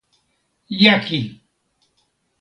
[0.83, 1.19] jaki!